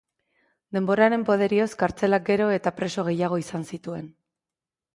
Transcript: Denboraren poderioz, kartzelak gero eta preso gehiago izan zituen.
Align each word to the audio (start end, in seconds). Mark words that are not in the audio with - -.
Denboraren 0.77 1.25
poderioz, 1.27 1.67
kartzelak 1.83 2.25
gero 2.31 2.49
eta 2.57 2.73
preso 2.81 3.07
gehiago 3.11 3.41
izan 3.45 3.71
zituen. 3.75 4.13